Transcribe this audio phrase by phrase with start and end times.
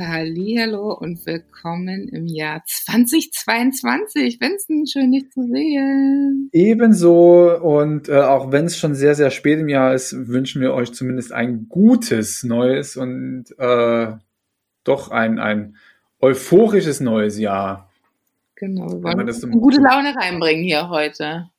[0.00, 4.40] Hallo und willkommen im Jahr 2022.
[4.40, 6.50] Vincent, schön dich zu sehen.
[6.52, 10.72] Ebenso und äh, auch wenn es schon sehr, sehr spät im Jahr ist, wünschen wir
[10.72, 14.12] euch zumindest ein gutes neues und äh,
[14.84, 15.76] doch ein, ein
[16.20, 17.90] euphorisches neues Jahr.
[18.54, 21.50] Genau, wir wollen das gute Laune reinbringen hier heute.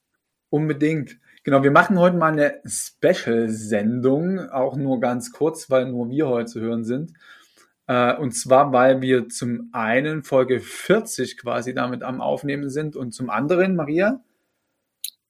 [0.50, 1.18] Unbedingt.
[1.44, 6.46] Genau, wir machen heute mal eine Special-Sendung, auch nur ganz kurz, weil nur wir heute
[6.52, 7.14] zu hören sind.
[7.90, 13.14] Äh, und zwar, weil wir zum einen Folge 40 quasi damit am Aufnehmen sind und
[13.14, 14.24] zum anderen, Maria?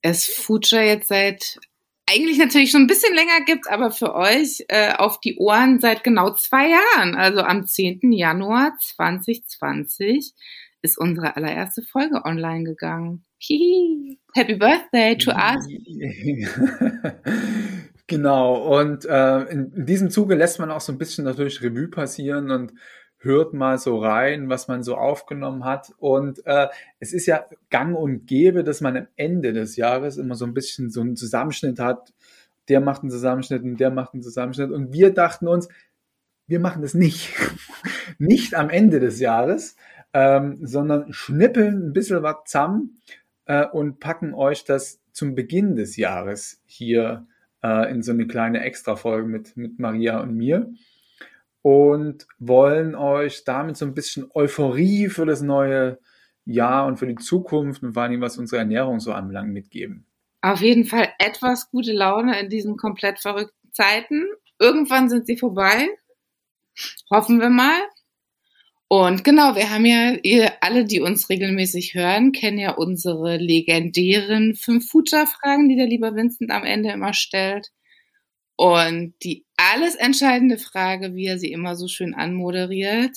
[0.01, 1.57] Es Future jetzt seit
[2.05, 6.03] eigentlich natürlich schon ein bisschen länger gibt, aber für euch äh, auf die Ohren seit
[6.03, 7.15] genau zwei Jahren.
[7.15, 8.11] Also am 10.
[8.11, 10.33] Januar 2020
[10.81, 13.23] ist unsere allererste Folge online gegangen.
[13.37, 14.19] Hihi.
[14.35, 15.65] Happy Birthday to us.
[18.09, 21.89] Genau, und äh, in, in, diesem Zuge lässt man auch so ein bisschen natürlich Revue
[21.89, 22.73] passieren und
[23.19, 25.93] hört mal so rein, was man so aufgenommen hat.
[25.99, 30.33] Und äh, es ist ja gang und gäbe, dass man am Ende des Jahres immer
[30.33, 32.11] so ein bisschen so einen Zusammenschnitt hat.
[32.67, 34.71] Der macht einen Zusammenschnitt und der macht einen Zusammenschnitt.
[34.71, 35.67] Und wir dachten uns,
[36.47, 37.31] wir machen das nicht.
[38.17, 39.75] nicht am Ende des Jahres,
[40.13, 42.99] ähm, sondern schnippeln ein bisschen was zusammen
[43.45, 47.27] äh, und packen euch das zum Beginn des Jahres hier
[47.63, 50.71] äh, in so eine kleine Extra-Folge mit, mit Maria und mir
[51.61, 55.99] und wollen euch damit so ein bisschen Euphorie für das neue
[56.45, 60.05] Jahr und für die Zukunft und vor allem was unsere Ernährung so anbelangt mitgeben.
[60.41, 64.25] Auf jeden Fall etwas gute Laune in diesen komplett verrückten Zeiten.
[64.57, 65.89] Irgendwann sind sie vorbei.
[67.11, 67.79] Hoffen wir mal.
[68.91, 74.55] Und genau, wir haben ja, ihr alle, die uns regelmäßig hören, kennen ja unsere legendären
[74.55, 77.69] fünf Future-Fragen, die der liebe Vincent am Ende immer stellt.
[78.55, 83.15] Und die alles entscheidende Frage, wie er sie immer so schön anmoderiert,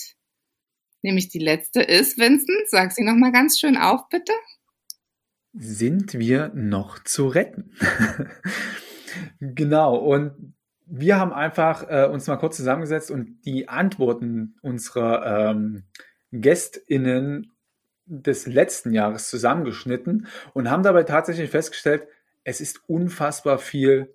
[1.01, 4.35] nämlich die letzte ist, Vincent, sag sie nochmal ganz schön auf, bitte.
[5.55, 7.75] Sind wir noch zu retten?
[9.41, 10.55] genau, und
[10.87, 15.85] wir haben einfach äh, uns mal kurz zusammengesetzt und die Antworten unserer ähm,
[16.33, 17.53] GästInnen
[18.07, 22.07] des letzten Jahres zusammengeschnitten und haben dabei tatsächlich festgestellt,
[22.45, 24.15] es ist unfassbar viel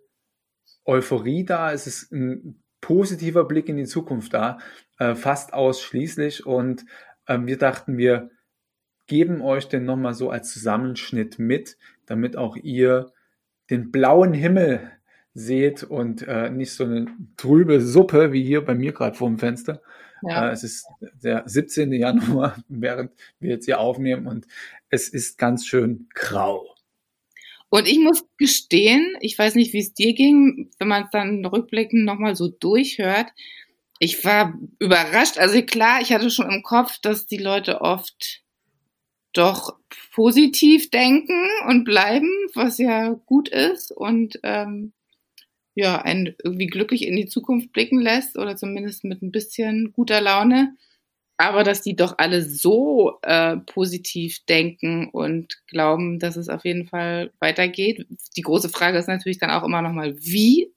[0.85, 4.59] Euphorie da, es ist ein positiver Blick in die Zukunft da,
[4.99, 6.45] äh, fast ausschließlich.
[6.45, 6.85] Und
[7.25, 8.29] äh, wir dachten, wir
[9.07, 13.11] geben euch den nochmal so als Zusammenschnitt mit, damit auch ihr
[13.69, 14.91] den blauen Himmel
[15.37, 17.05] seht und äh, nicht so eine
[17.37, 19.83] trübe Suppe wie hier bei mir gerade vor dem Fenster.
[20.27, 20.49] Ja.
[20.49, 20.87] Äh, es ist
[21.23, 21.93] der 17.
[21.93, 24.47] Januar, während wir jetzt hier aufnehmen und
[24.89, 26.73] es ist ganz schön grau.
[27.69, 31.45] Und ich muss gestehen, ich weiß nicht, wie es dir ging, wenn man es dann
[31.45, 33.27] rückblickend nochmal so durchhört.
[33.99, 35.37] Ich war überrascht.
[35.37, 38.41] Also klar, ich hatte schon im Kopf, dass die Leute oft
[39.33, 39.77] doch
[40.13, 43.91] positiv denken und bleiben, was ja gut ist.
[43.91, 44.93] Und ähm,
[45.77, 50.21] ja, einen irgendwie glücklich in die Zukunft blicken lässt oder zumindest mit ein bisschen guter
[50.21, 50.75] Laune.
[51.37, 56.87] Aber dass die doch alle so äh, positiv denken und glauben, dass es auf jeden
[56.87, 58.07] Fall weitergeht.
[58.37, 60.73] Die große Frage ist natürlich dann auch immer nochmal, wie?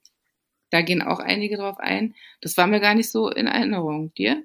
[0.71, 2.15] Da gehen auch einige drauf ein.
[2.43, 4.15] Das war mir gar nicht so in Erinnerung.
[4.15, 4.45] Dir?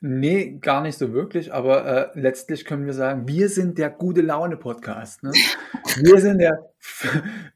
[0.00, 4.20] Nee, gar nicht so wirklich, aber äh, letztlich können wir sagen, wir sind der gute
[4.20, 5.22] Laune Podcast.
[5.22, 5.32] Ne?
[5.96, 6.70] wir sind der,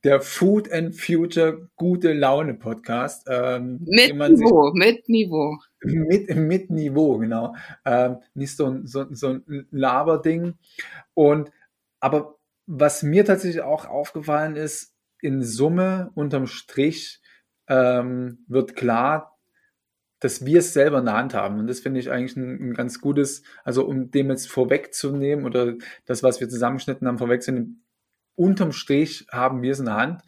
[0.05, 3.26] der Food and Future gute Laune Podcast.
[3.31, 5.58] Ähm, mit Niveau, mit Niveau.
[5.82, 7.55] Mit, mit Niveau, genau.
[7.85, 10.55] Ähm, nicht so ein, so, so ein Laberding.
[11.14, 11.50] Und
[12.00, 17.20] aber was mir tatsächlich auch aufgefallen ist, in Summe unterm Strich
[17.69, 19.30] ähm, wird klar,
[20.20, 21.58] dass wir es selber in der Hand haben.
[21.58, 25.75] Und das finde ich eigentlich ein, ein, ganz gutes, also um dem jetzt vorwegzunehmen oder
[26.05, 27.82] das, was wir zusammengeschnitten haben, vorwegzunehmen,
[28.37, 30.22] unterm Strich haben wir es in der Hand.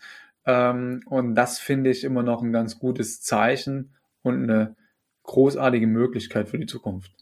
[0.45, 4.77] Ähm, und das finde ich immer noch ein ganz gutes Zeichen und eine
[5.25, 7.13] großartige Möglichkeit für die Zukunft.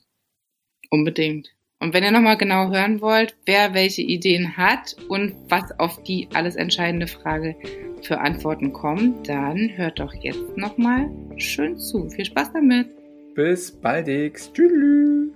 [0.90, 1.54] Unbedingt.
[1.82, 6.28] Und wenn ihr nochmal genau hören wollt, wer welche Ideen hat und was auf die
[6.34, 7.56] alles entscheidende Frage
[8.02, 12.10] für Antworten kommen, dann hört doch jetzt nochmal schön zu.
[12.10, 12.88] Viel Spaß damit.
[13.34, 14.52] Bis baldigst.
[14.52, 15.30] Tschüss.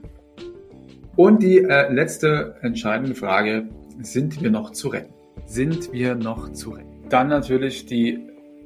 [1.16, 3.66] Und die äh, letzte entscheidende Frage,
[4.02, 5.14] sind wir noch zu retten?
[5.46, 7.08] Sind wir noch zu retten?
[7.08, 8.18] Dann natürlich die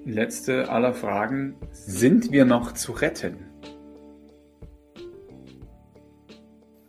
[0.05, 3.48] letzte aller Fragen, sind wir noch zu retten?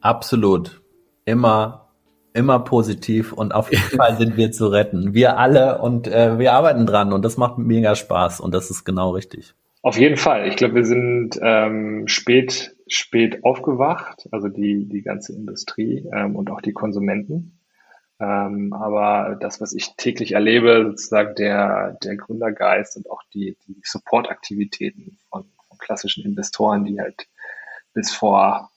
[0.01, 0.81] Absolut.
[1.25, 1.89] Immer,
[2.33, 5.13] immer positiv und auf jeden Fall sind wir zu retten.
[5.13, 8.83] Wir alle und äh, wir arbeiten dran und das macht mega Spaß und das ist
[8.85, 9.53] genau richtig.
[9.81, 10.47] Auf jeden Fall.
[10.47, 16.51] Ich glaube, wir sind ähm, spät, spät aufgewacht, also die, die ganze Industrie ähm, und
[16.51, 17.59] auch die Konsumenten.
[18.19, 23.79] Ähm, aber das, was ich täglich erlebe, sozusagen der, der Gründergeist und auch die, die
[23.83, 27.27] Supportaktivitäten von, von klassischen Investoren, die halt
[27.93, 28.71] bis vor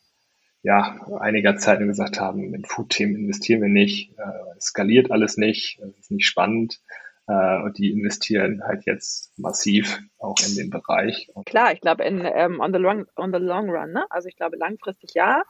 [0.62, 5.98] ja, einiger Zeit gesagt haben, in Food-Themen investieren wir nicht, äh, skaliert alles nicht, es
[5.98, 6.80] ist nicht spannend.
[7.26, 11.30] Äh, und die investieren halt jetzt massiv auch in den Bereich.
[11.46, 14.04] Klar, ich glaube in ähm, on, the long, on the long run, ne?
[14.10, 15.42] Also ich glaube langfristig ja.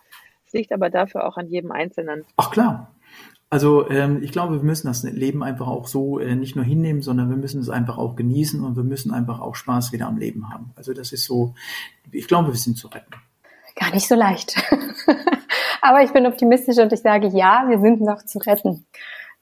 [0.46, 2.24] Es liegt aber dafür auch an jedem Einzelnen.
[2.36, 2.94] Ach klar.
[3.48, 7.02] Also ähm, ich glaube, wir müssen das Leben einfach auch so äh, nicht nur hinnehmen,
[7.02, 10.16] sondern wir müssen es einfach auch genießen und wir müssen einfach auch Spaß wieder am
[10.16, 10.72] Leben haben.
[10.74, 11.54] Also das ist so,
[12.10, 13.12] ich glaube, wir sind zu retten.
[13.76, 14.54] Gar nicht so leicht.
[15.80, 18.86] Aber ich bin optimistisch und ich sage, ja, wir sind noch zu retten.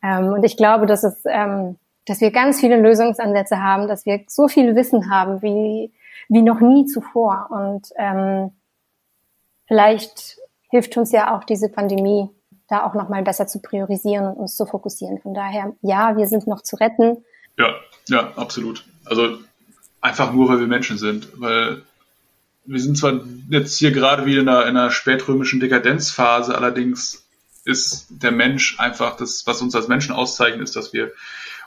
[0.02, 4.24] Ähm, und ich glaube, dass es, ähm, dass wir ganz viele Lösungsansätze haben, dass wir
[4.26, 5.92] so viel Wissen haben wie,
[6.28, 7.48] wie noch nie zuvor.
[7.50, 8.52] Und ähm,
[9.66, 10.38] vielleicht
[10.70, 12.30] hilft uns ja auch diese Pandemie,
[12.68, 15.18] da auch nochmal besser zu priorisieren und uns zu fokussieren.
[15.18, 17.24] Von daher, ja, wir sind noch zu retten.
[17.58, 17.74] Ja,
[18.08, 18.86] ja, absolut.
[19.04, 19.38] Also
[20.00, 21.82] einfach nur, weil wir Menschen sind, weil
[22.70, 27.24] wir sind zwar jetzt hier gerade wieder in einer, in einer spätrömischen Dekadenzphase, allerdings
[27.64, 31.12] ist der Mensch einfach das, was uns als Menschen auszeichnet, ist, dass wir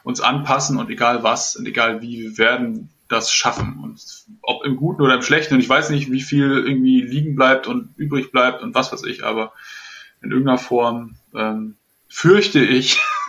[0.04, 3.80] uns anpassen und egal was und egal wie, wir werden das schaffen.
[3.84, 4.02] Und
[4.42, 5.54] ob im Guten oder im Schlechten.
[5.54, 9.04] Und ich weiß nicht, wie viel irgendwie liegen bleibt und übrig bleibt und was weiß
[9.04, 9.54] ich, aber
[10.22, 11.76] in irgendeiner Form ähm,
[12.08, 13.02] fürchte ich,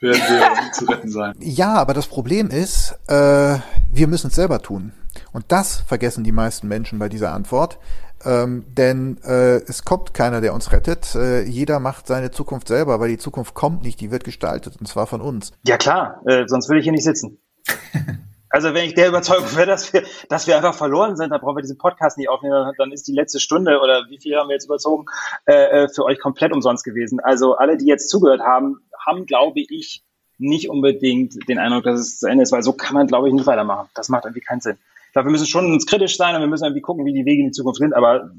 [0.00, 1.34] werden wir zu retten sein.
[1.40, 3.58] Ja, aber das Problem ist, äh,
[3.90, 4.92] wir müssen es selber tun.
[5.32, 7.78] Und das vergessen die meisten Menschen bei dieser Antwort.
[8.24, 11.14] Ähm, denn äh, es kommt keiner, der uns rettet.
[11.14, 14.86] Äh, jeder macht seine Zukunft selber, weil die Zukunft kommt nicht, die wird gestaltet und
[14.86, 15.52] zwar von uns.
[15.66, 17.38] Ja klar, äh, sonst würde ich hier nicht sitzen.
[18.50, 21.56] Also wenn ich der Überzeugung wäre, dass wir, dass wir einfach verloren sind, dann brauchen
[21.56, 24.54] wir diesen Podcast nicht aufnehmen, dann ist die letzte Stunde oder wie viel haben wir
[24.54, 25.04] jetzt überzogen,
[25.46, 27.20] äh, äh, für euch komplett umsonst gewesen.
[27.20, 30.02] Also alle, die jetzt zugehört haben, haben, glaube ich,
[30.38, 33.34] nicht unbedingt den Eindruck, dass es zu Ende ist, weil so kann man, glaube ich,
[33.34, 33.90] nicht weitermachen.
[33.94, 34.78] Das macht irgendwie keinen Sinn.
[35.18, 37.40] Glaube, wir müssen schon uns kritisch sein und wir müssen irgendwie gucken, wie die Wege
[37.40, 38.30] in die Zukunft sind, aber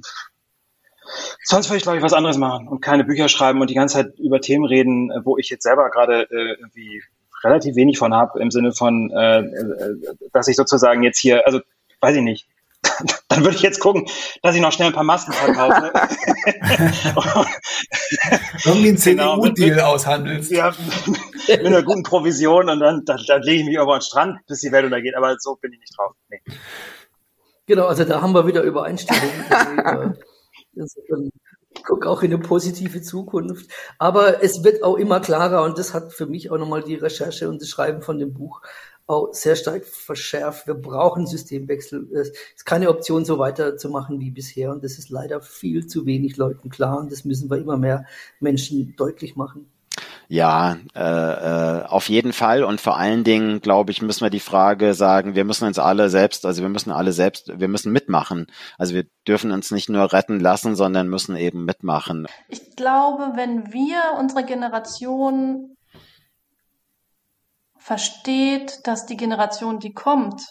[1.44, 3.96] sonst würde ich, glaube ich, was anderes machen und keine Bücher schreiben und die ganze
[3.96, 7.04] Zeit über Themen reden, wo ich jetzt selber gerade äh, irgendwie
[7.44, 9.96] relativ wenig von habe, im Sinne von, äh, äh,
[10.31, 11.60] dass ich sozusagen jetzt hier, also
[12.00, 12.48] weiß ich nicht,
[13.28, 14.08] dann würde ich jetzt gucken,
[14.42, 15.92] dass ich noch schnell ein paar Masken verkaufe.
[18.66, 20.52] Irgendwie ein CDU-Deal genau, aushandelst.
[20.52, 20.74] Ja,
[21.48, 24.40] mit einer guten Provision und dann, dann, dann lege ich mich irgendwo an den Strand,
[24.48, 25.16] bis die Welt untergeht.
[25.16, 26.14] Aber so bin ich nicht drauf.
[26.30, 26.42] Nee.
[27.66, 29.30] Genau, also da haben wir wieder Übereinstimmung.
[30.78, 31.02] also,
[31.72, 33.70] ich gucke auch in eine positive Zukunft.
[33.98, 37.48] Aber es wird auch immer klarer und das hat für mich auch nochmal die Recherche
[37.48, 38.62] und das Schreiben von dem Buch
[39.10, 40.68] auch sehr stark verschärft.
[40.68, 42.08] Wir brauchen Systemwechsel.
[42.13, 44.72] Es ist keine Option, so weiterzumachen wie bisher.
[44.72, 47.00] Und das ist leider viel zu wenig Leuten klar.
[47.00, 48.06] Und das müssen wir immer mehr
[48.39, 49.66] Menschen deutlich machen.
[50.28, 52.63] Ja, äh, äh, auf jeden Fall.
[52.63, 56.10] Und vor allen Dingen, glaube ich, müssen wir die Frage sagen, wir müssen uns alle
[56.10, 58.46] selbst, also wir müssen alle selbst, wir müssen mitmachen.
[58.78, 62.28] Also wir dürfen uns nicht nur retten lassen, sondern müssen eben mitmachen.
[62.48, 65.75] Ich glaube, wenn wir unsere Generation
[67.89, 70.43] versteht, dass die Generation, die kommt,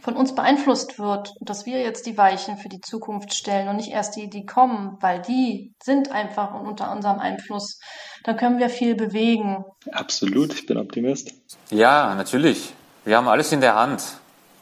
[0.00, 3.76] von uns beeinflusst wird und dass wir jetzt die Weichen für die Zukunft stellen und
[3.76, 7.78] nicht erst die, die kommen, weil die sind einfach unter unserem Einfluss,
[8.24, 9.62] dann können wir viel bewegen.
[9.92, 11.34] Absolut, ich bin Optimist.
[11.68, 12.72] Ja, natürlich.
[13.04, 14.02] Wir haben alles in der Hand.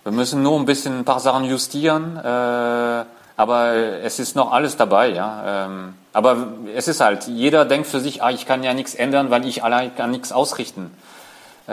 [0.02, 3.04] Wir müssen nur ein bisschen ein paar Sachen justieren, äh,
[3.36, 5.66] aber es ist noch alles dabei, ja.
[5.66, 9.30] Ähm, aber es ist halt, jeder denkt für sich, ah, ich kann ja nichts ändern,
[9.30, 10.90] weil ich allein kann nichts ausrichten.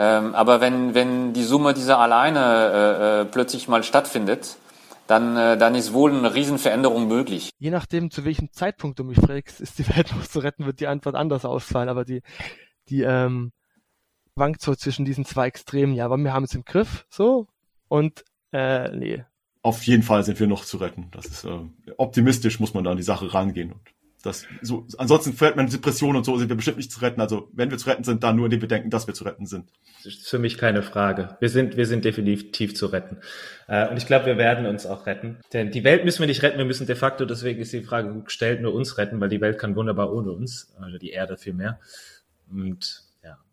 [0.00, 4.56] Ähm, aber wenn, wenn die Summe dieser alleine äh, äh, plötzlich mal stattfindet,
[5.08, 7.50] dann, äh, dann ist wohl eine Riesenveränderung möglich.
[7.58, 10.78] Je nachdem, zu welchem Zeitpunkt du mich fragst, ist die Welt noch zu retten, wird
[10.78, 11.88] die Antwort anders ausfallen.
[11.88, 12.22] Aber die,
[12.88, 13.50] die ähm,
[14.36, 15.94] wankt so zwischen diesen zwei Extremen.
[15.94, 17.48] Ja, aber wir haben es im Griff, so.
[17.88, 19.24] Und äh, nee.
[19.62, 21.08] Auf jeden Fall sind wir noch zu retten.
[21.10, 21.58] Das ist äh,
[21.96, 23.72] optimistisch, muss man da an die Sache rangehen.
[23.72, 23.80] Und
[24.22, 27.20] Das, so, ansonsten fällt man Depression und so sind wir bestimmt nicht zu retten.
[27.20, 29.46] Also wenn wir zu retten sind, dann nur, indem wir denken, dass wir zu retten
[29.46, 29.68] sind.
[30.02, 31.36] Das ist für mich keine Frage.
[31.38, 33.18] Wir sind, wir sind definitiv zu retten.
[33.68, 35.38] Äh, und ich glaube, wir werden uns auch retten.
[35.52, 38.22] Denn die Welt müssen wir nicht retten, wir müssen de facto, deswegen ist die Frage
[38.22, 41.78] gestellt, nur uns retten, weil die Welt kann wunderbar ohne uns, also die Erde vielmehr.
[42.50, 43.07] Und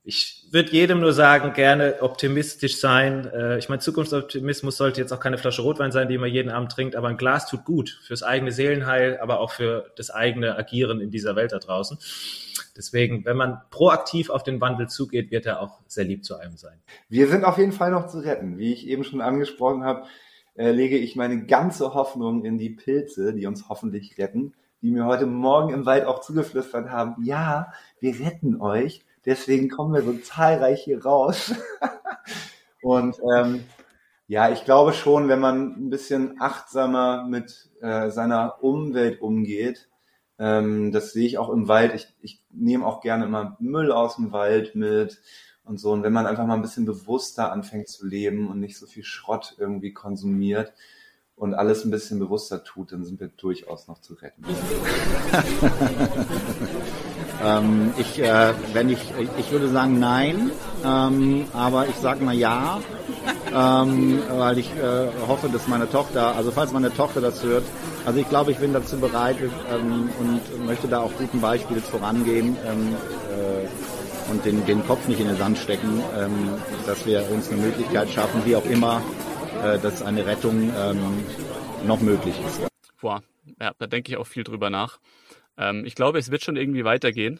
[0.07, 3.25] ich würde jedem nur sagen, gerne optimistisch sein.
[3.25, 6.72] Äh, ich meine, Zukunftsoptimismus sollte jetzt auch keine Flasche Rotwein sein, die man jeden Abend
[6.72, 11.01] trinkt, aber ein Glas tut gut fürs eigene Seelenheil, aber auch für das eigene Agieren
[11.01, 11.98] in dieser Welt da draußen.
[12.77, 16.55] Deswegen, wenn man proaktiv auf den Wandel zugeht, wird er auch sehr lieb zu einem
[16.55, 16.77] sein.
[17.10, 18.60] Wir sind auf jeden Fall noch zu retten.
[18.60, 20.03] Wie ich eben schon angesprochen habe,
[20.55, 24.53] äh, lege ich meine ganze Hoffnung in die Pilze, die uns hoffentlich retten,
[24.84, 29.94] die mir heute Morgen im Wald auch zugeflüstert haben, ja, wir retten euch Deswegen kommen
[29.94, 31.53] wir so zahlreich hier raus.
[32.82, 33.63] Und ähm,
[34.27, 39.89] ja, ich glaube schon, wenn man ein bisschen achtsamer mit äh, seiner Umwelt umgeht,
[40.38, 41.94] ähm, das sehe ich auch im Wald.
[41.94, 45.22] Ich, ich nehme auch gerne immer Müll aus dem Wald mit
[45.63, 45.91] und so.
[45.91, 49.03] Und wenn man einfach mal ein bisschen bewusster anfängt zu leben und nicht so viel
[49.03, 50.74] Schrott irgendwie konsumiert
[51.36, 54.44] und alles ein bisschen bewusster tut, dann sind wir durchaus noch zu retten.
[57.43, 58.99] Ähm, ich, äh, wenn ich,
[59.37, 60.51] ich würde sagen nein,
[60.83, 62.79] ähm, aber ich sage mal ja,
[63.53, 67.63] ähm, weil ich äh, hoffe, dass meine Tochter, also falls meine Tochter das hört,
[68.05, 72.55] also ich glaube, ich bin dazu bereit ähm, und möchte da auch guten Beispiels vorangehen
[72.65, 72.95] ähm,
[73.31, 76.49] äh, und den, den Kopf nicht in den Sand stecken, ähm,
[76.85, 79.01] dass wir uns eine Möglichkeit schaffen, wie auch immer,
[79.63, 81.23] äh, dass eine Rettung ähm,
[81.85, 82.61] noch möglich ist.
[83.01, 83.21] Boah,
[83.61, 84.99] ja, da denke ich auch viel drüber nach.
[85.57, 87.39] Ähm, ich glaube, es wird schon irgendwie weitergehen.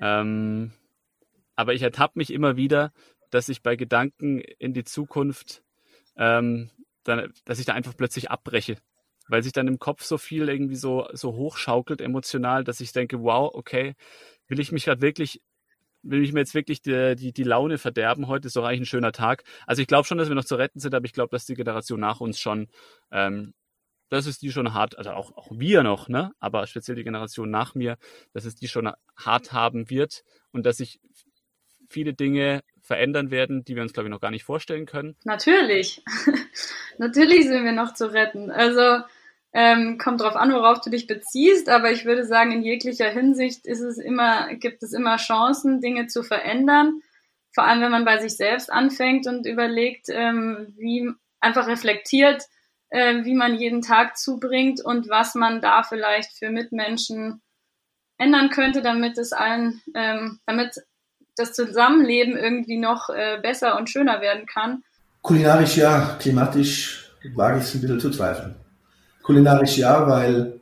[0.00, 0.72] Ähm,
[1.56, 2.92] aber ich ertappe mich immer wieder,
[3.30, 5.62] dass ich bei Gedanken in die Zukunft,
[6.16, 6.70] ähm,
[7.04, 8.76] dann, dass ich da einfach plötzlich abbreche.
[9.28, 13.22] Weil sich dann im Kopf so viel irgendwie so, so hochschaukelt emotional, dass ich denke,
[13.22, 13.94] wow, okay,
[14.48, 15.40] will ich mich gerade wirklich
[16.04, 18.28] will ich mir jetzt wirklich die, die, die Laune verderben.
[18.28, 19.42] Heute ist doch eigentlich ein schöner Tag.
[19.66, 21.54] Also ich glaube schon, dass wir noch zu retten sind, aber ich glaube, dass die
[21.54, 22.68] Generation nach uns schon
[23.10, 23.54] ähm,
[24.14, 26.32] dass es die schon hart, also auch, auch wir noch, ne?
[26.38, 27.98] aber speziell die Generation nach mir,
[28.32, 31.00] dass es die schon hart haben wird und dass sich
[31.88, 35.16] viele Dinge verändern werden, die wir uns, glaube ich, noch gar nicht vorstellen können.
[35.24, 36.02] Natürlich.
[36.98, 38.50] Natürlich sind wir noch zu retten.
[38.50, 39.02] Also
[39.52, 43.66] ähm, kommt drauf an, worauf du dich beziehst, aber ich würde sagen, in jeglicher Hinsicht
[43.66, 47.00] ist es immer, gibt es immer Chancen, Dinge zu verändern.
[47.52, 52.44] Vor allem, wenn man bei sich selbst anfängt und überlegt, ähm, wie einfach reflektiert,
[52.90, 57.42] äh, wie man jeden Tag zubringt und was man da vielleicht für Mitmenschen
[58.18, 60.82] ändern könnte, damit es allen, ähm, damit
[61.36, 64.84] das Zusammenleben irgendwie noch äh, besser und schöner werden kann.
[65.22, 68.54] Kulinarisch ja, klimatisch wage ich es ein bisschen zu zweifeln.
[69.22, 70.60] Kulinarisch ja, weil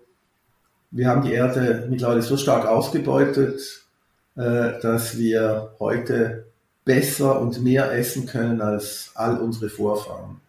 [0.91, 3.61] wir haben die Erde mittlerweile so stark ausgebeutet,
[4.37, 6.47] äh, dass wir heute
[6.85, 10.41] besser und mehr essen können als all unsere Vorfahren.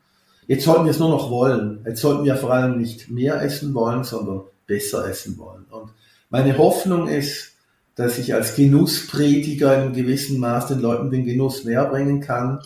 [0.48, 1.84] Jetzt sollten wir es nur noch wollen.
[1.86, 5.66] Jetzt sollten wir vor allem nicht mehr essen wollen, sondern besser essen wollen.
[5.70, 5.92] Und
[6.30, 7.54] meine Hoffnung ist,
[7.96, 12.60] dass ich als Genussprediger in einem gewissen Maß den Leuten den Genuss näher bringen kann,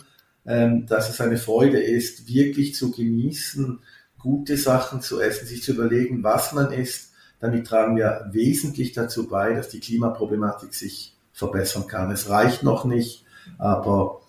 [0.46, 3.80] ähm, dass es eine Freude ist, wirklich zu genießen,
[4.18, 7.12] gute Sachen zu essen, sich zu überlegen, was man isst.
[7.40, 12.10] Damit tragen wir wesentlich dazu bei, dass die Klimaproblematik sich verbessern kann.
[12.10, 13.24] Es reicht noch nicht,
[13.58, 14.22] aber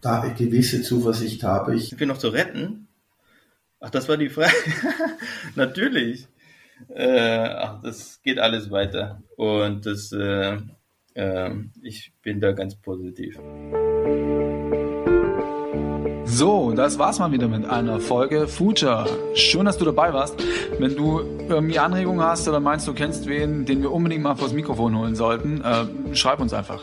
[0.00, 1.92] da eine gewisse Zuversicht habe ich.
[1.92, 2.88] Ich bin noch zu retten.
[3.80, 4.52] Ach, das war die Frage.
[5.54, 6.28] Natürlich.
[6.94, 9.22] Äh, ach, das geht alles weiter.
[9.36, 10.58] Und das, äh,
[11.14, 11.50] äh,
[11.82, 13.38] ich bin da ganz positiv.
[16.24, 19.06] So, das war's mal wieder mit einer Folge Future.
[19.34, 20.36] Schön, dass du dabei warst.
[20.78, 24.52] Wenn du irgendwie Anregungen hast oder meinst, du kennst wen, den wir unbedingt mal vors
[24.52, 26.82] Mikrofon holen sollten, äh, schreib uns einfach.